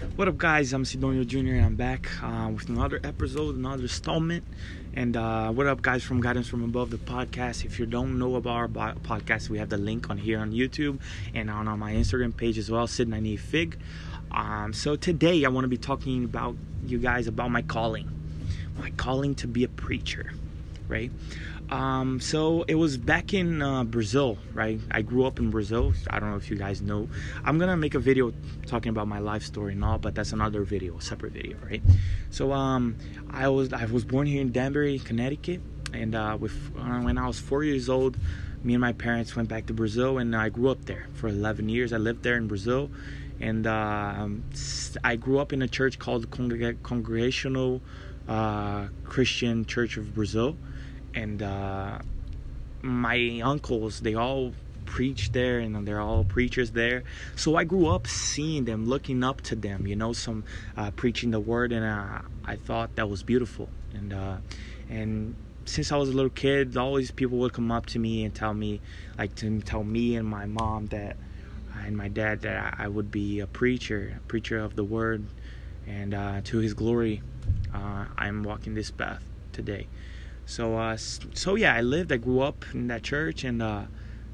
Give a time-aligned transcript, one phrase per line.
[0.00, 0.72] What up, guys?
[0.72, 1.56] I'm Sidonio Jr.
[1.56, 4.44] and I'm back uh, with another episode, another installment.
[4.94, 7.66] And uh, what up, guys, from Guidance from Above, the podcast.
[7.66, 11.00] If you don't know about our podcast, we have the link on here on YouTube
[11.34, 13.78] and on, on my Instagram page as well, Sid98 Fig.
[14.32, 18.10] Um, so today I want to be talking about you guys about my calling,
[18.78, 20.32] my calling to be a preacher,
[20.88, 21.12] right?
[21.70, 24.80] Um, so it was back in uh, Brazil, right?
[24.90, 25.92] I grew up in Brazil.
[26.08, 27.08] I don't know if you guys know.
[27.44, 28.32] I'm gonna make a video
[28.66, 31.80] talking about my life story and all, but that's another video, a separate video, right?
[32.30, 32.96] So um,
[33.30, 35.60] I was I was born here in Danbury, Connecticut,
[35.94, 38.16] and uh, with uh, when I was four years old,
[38.64, 41.68] me and my parents went back to Brazil, and I grew up there for 11
[41.68, 41.92] years.
[41.92, 42.90] I lived there in Brazil,
[43.38, 44.26] and uh,
[45.04, 47.80] I grew up in a church called Congreg- Congregational
[48.28, 50.56] uh, Christian Church of Brazil
[51.14, 51.98] and uh,
[52.82, 54.54] my uncles they all
[54.86, 57.04] preach there and they're all preachers there.
[57.36, 60.44] So i grew up seeing them looking up to them you know some
[60.76, 63.68] uh, preaching the word and uh, i thought that was beautiful.
[63.94, 64.36] And uh,
[64.88, 68.34] and since i was a little kid always people would come up to me and
[68.34, 68.80] tell me
[69.18, 71.16] like to tell me and my mom that
[71.84, 75.24] and my dad that i would be a preacher a preacher of the word.
[75.86, 77.22] And uh, to his glory
[77.74, 79.86] uh, i'm walking this path today
[80.50, 83.84] so uh, so yeah, I lived, I grew up in that church, and uh,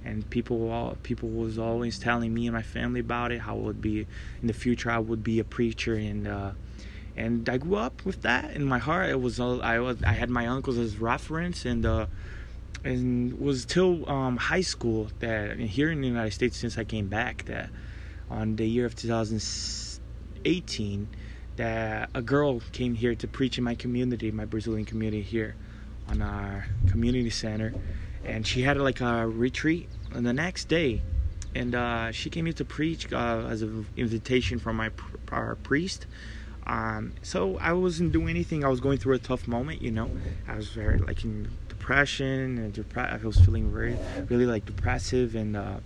[0.02, 3.60] and people all people was always telling me and my family about it, how it
[3.60, 4.06] would be
[4.40, 4.90] in the future.
[4.90, 6.52] I would be a preacher, and uh,
[7.18, 9.10] and I grew up with that in my heart.
[9.10, 12.06] It was I was I had my uncles as reference, and uh,
[12.82, 17.08] and was till um, high school that here in the United States since I came
[17.08, 17.68] back that
[18.30, 21.08] on the year of 2018
[21.56, 25.56] that a girl came here to preach in my community, my Brazilian community here
[26.08, 27.74] on our community center,
[28.24, 29.88] and she had like a retreat.
[30.12, 31.02] And the next day,
[31.54, 34.90] and uh, she came here to preach uh, as an invitation from my
[35.32, 36.06] our priest.
[36.66, 38.64] Um, so I wasn't doing anything.
[38.64, 40.10] I was going through a tough moment, you know.
[40.48, 43.96] I was very like in depression and depre- I was feeling very,
[44.28, 45.36] really like depressive.
[45.36, 45.78] And uh,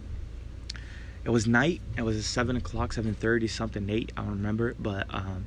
[1.25, 1.83] it was night.
[1.99, 4.13] It was seven o'clock, seven thirty, something eight.
[4.17, 4.75] I don't remember.
[4.79, 5.47] But um,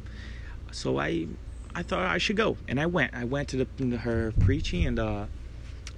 [0.72, 1.28] so I
[1.76, 3.14] I thought I should go, and I went.
[3.16, 5.26] I went to the, her preaching, and uh,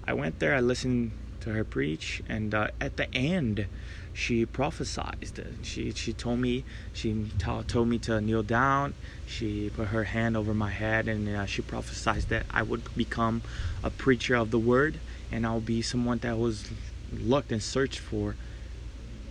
[0.08, 0.56] I went there.
[0.56, 3.68] I listened to her preach, and uh, at the end,
[4.14, 5.30] she prophesied.
[5.64, 8.94] She she told me she t- told me to kneel down.
[9.26, 13.42] She put her hand over my head, and uh, she prophesied that I would become
[13.84, 15.00] a preacher of the word,
[15.30, 16.72] and I'll be someone that was
[17.12, 18.36] looked and searched for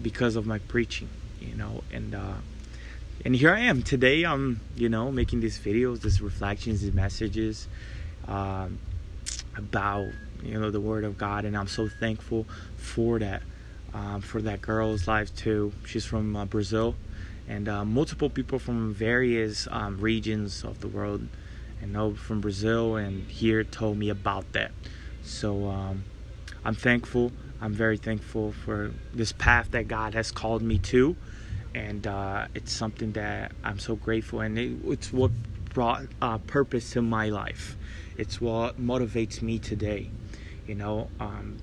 [0.02, 1.08] because of my preaching.
[1.40, 2.34] You know, and uh,
[3.24, 4.24] and here I am today.
[4.24, 7.68] I'm you know making these videos, these reflections, these messages
[8.26, 8.78] um,
[9.56, 10.08] about
[10.42, 13.42] you know the Word of God, and I'm so thankful for that,
[13.92, 15.72] um, for that girl's life too.
[15.86, 16.94] She's from uh, Brazil,
[17.48, 21.26] and uh, multiple people from various um, regions of the world,
[21.80, 24.72] and know from Brazil and here told me about that.
[25.22, 26.04] So um,
[26.64, 27.32] I'm thankful.
[27.60, 31.16] I'm very thankful for this path that God has called me to
[31.74, 35.30] and uh, it's something that I'm so grateful, and it, it's what
[35.72, 37.76] brought uh, purpose to my life.
[38.16, 40.10] It's what motivates me today.
[40.66, 41.58] You know, um,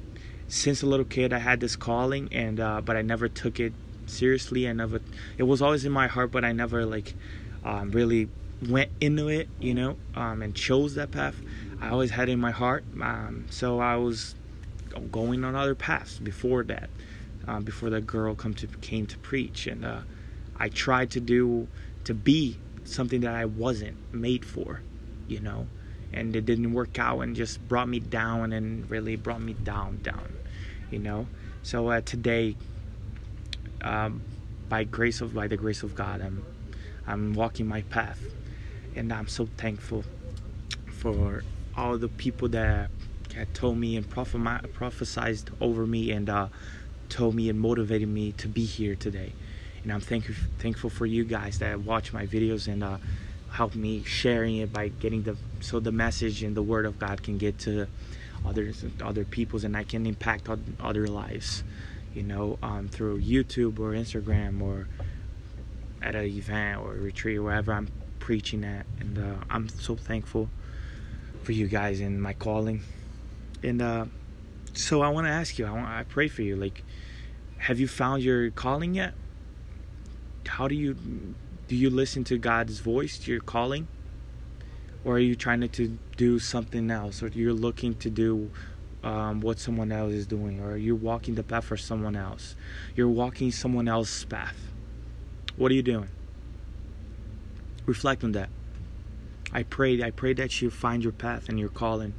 [0.48, 3.74] since a little kid, I had this calling, and uh, but I never took it
[4.06, 4.68] seriously.
[4.68, 5.02] I never.
[5.38, 7.16] It was always in my heart, but I never like
[7.64, 8.30] um, really
[8.70, 9.48] went into it.
[9.60, 11.36] You know, um, and chose that path.
[11.80, 12.84] I always had it in my heart.
[13.02, 14.36] Um, so I was
[15.12, 16.90] going on other paths before that
[17.48, 20.02] uh, before that girl come to came to preach, and uh,
[20.58, 21.68] I tried to do
[22.04, 24.82] to be something that I wasn't made for,
[25.28, 25.68] you know,
[26.14, 30.00] and it didn't work out, and just brought me down, and really brought me down,
[30.04, 30.34] down,
[30.90, 31.28] you know.
[31.64, 32.56] So uh, today,
[33.82, 34.22] um,
[34.70, 36.46] by grace of by the grace of God, I'm
[37.08, 38.20] I'm walking my path,
[38.96, 40.04] and I'm so thankful
[40.92, 41.44] for
[41.76, 42.90] all the people that
[43.36, 46.12] had told me and prophesied over me.
[46.12, 46.48] And uh,
[47.12, 49.34] told me and motivated me to be here today.
[49.84, 50.26] And I'm thank-
[50.60, 52.98] thankful for you guys that watch my videos and uh,
[53.52, 57.22] help me sharing it by getting the so the message and the word of God
[57.22, 57.88] can get to
[58.46, 60.50] others other people's and I can impact
[60.80, 61.64] other lives,
[62.16, 64.88] you know, um, through YouTube or Instagram or
[66.02, 68.86] at an event or retreat wherever I'm preaching at.
[69.00, 70.50] And uh, I'm so thankful
[71.44, 72.82] for you guys and my calling.
[73.64, 74.06] And uh,
[74.74, 76.84] so I want to ask you, I, want, I pray for you, like
[77.58, 79.14] have you found your calling yet?
[80.48, 80.96] How do you
[81.68, 83.88] do you listen to God's voice, to your calling?
[85.04, 87.24] Or are you trying to do something else?
[87.24, 88.52] Or you're looking to do
[89.04, 90.60] um, what someone else is doing?
[90.60, 92.56] Or you're walking the path for someone else?
[92.96, 94.58] You're walking someone else's path.
[95.56, 96.10] What are you doing?
[97.86, 98.50] reflect on that.
[99.52, 102.14] I pray, I pray that you find your path and your calling,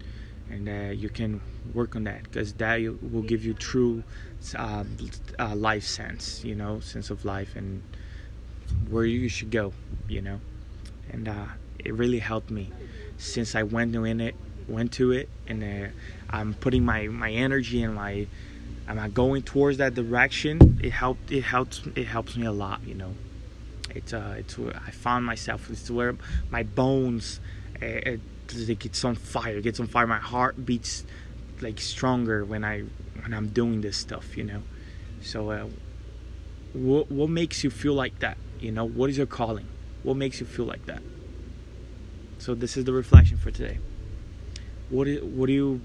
[0.50, 1.40] and uh, you can
[1.74, 4.02] work on that because that will give you true
[4.56, 4.84] uh,
[5.38, 7.82] uh, life sense, you know, sense of life and
[8.90, 9.72] where you should go,
[10.08, 10.40] you know,
[11.10, 11.46] and uh,
[11.78, 12.70] it really helped me
[13.18, 14.34] since I went in it,
[14.68, 15.88] went to it, and uh,
[16.30, 18.26] I'm putting my my energy and my
[18.88, 20.78] am going towards that direction?
[20.82, 21.30] It helped.
[21.30, 21.82] It helps.
[21.94, 22.80] It helps me a lot.
[22.86, 23.14] You know,
[23.90, 25.70] it's uh, it's where I found myself.
[25.70, 26.16] It's where
[26.50, 27.40] my bones,
[27.80, 28.20] uh, it,
[28.50, 29.56] it gets on fire.
[29.58, 30.06] It gets on fire.
[30.06, 31.04] My heart beats
[31.62, 32.80] like stronger when I
[33.22, 34.36] when I'm doing this stuff.
[34.36, 34.62] You know,
[35.20, 35.68] so uh,
[36.72, 38.36] what what makes you feel like that?
[38.60, 39.66] You know, what is your calling?
[40.02, 41.02] What makes you feel like that?
[42.38, 43.78] So this is the reflection for today.
[44.90, 45.80] What is, what do you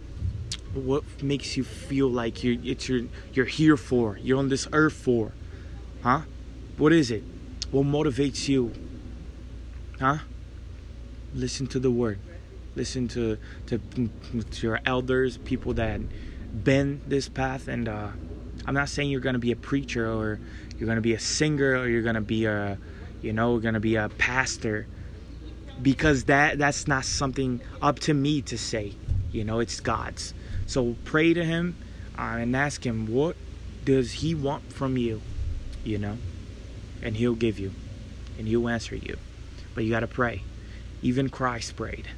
[0.73, 3.01] what makes you feel like you it's your
[3.33, 5.31] you're here for you're on this earth for
[6.03, 6.21] huh
[6.77, 7.23] what is it
[7.71, 8.73] what motivates you
[9.99, 10.17] huh
[11.33, 12.19] listen to the word
[12.77, 13.79] listen to to,
[14.51, 15.99] to your elders people that
[16.63, 18.07] been this path and uh,
[18.65, 20.39] i'm not saying you're gonna be a preacher or
[20.77, 22.77] you're gonna be a singer or you're gonna be a
[23.21, 24.87] you know gonna be a pastor
[25.81, 28.93] because that that's not something up to me to say
[29.31, 30.33] you know it's god's
[30.67, 31.77] so pray to Him
[32.19, 33.37] uh, and ask Him, what
[33.85, 35.21] does He want from you?
[35.83, 36.17] You know?
[37.01, 37.71] And He'll give you,
[38.37, 39.17] and He'll answer you.
[39.73, 40.43] But you got to pray.
[41.01, 42.09] Even Christ prayed.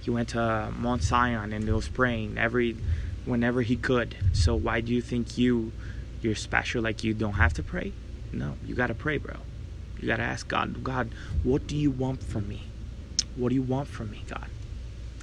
[0.00, 2.76] He went to Mount Zion and he was praying every
[3.24, 4.16] whenever he could.
[4.32, 5.72] So why do you think you
[6.22, 7.92] you're special like you don't have to pray?
[8.32, 9.36] No, you got to pray, bro.
[9.98, 11.10] You got to ask God, God,
[11.42, 12.62] what do you want from me?
[13.36, 14.46] What do you want from me, God?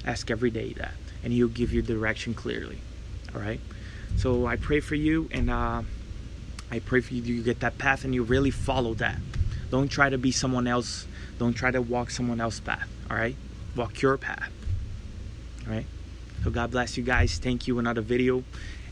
[0.06, 2.78] Ask every day that and he'll give you direction clearly
[3.36, 3.60] all right
[4.16, 5.82] so i pray for you and uh,
[6.72, 9.18] i pray for you you get that path and you really follow that
[9.70, 11.06] don't try to be someone else
[11.38, 13.36] don't try to walk someone else's path all right
[13.76, 14.52] walk your path
[15.68, 15.86] right
[16.44, 17.40] so god bless you guys.
[17.40, 17.80] Thank you.
[17.80, 18.44] Another video.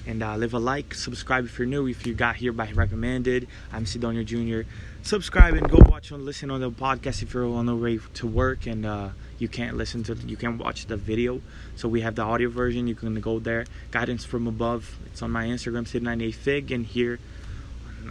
[0.07, 0.93] And uh, leave a like.
[0.93, 1.87] Subscribe if you're new.
[1.87, 3.47] If you got here by recommended.
[3.71, 4.69] I'm sidonio jr
[5.05, 8.25] subscribe and go watch and listen on the podcast if you're on the way to
[8.25, 11.41] work and uh, you can't listen to you can't watch the video.
[11.75, 12.87] So we have the audio version.
[12.87, 13.65] You can go there.
[13.91, 14.97] Guidance from above.
[15.05, 17.19] It's on my instagram sid98fig and here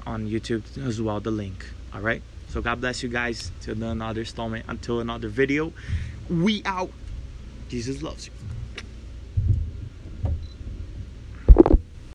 [0.07, 1.67] on youtube as well the link.
[1.93, 3.51] All right so god bless you guys.
[3.61, 4.65] Till another installment.
[4.69, 5.73] Until another video.
[6.31, 6.91] We out
[7.69, 8.33] jesus loves you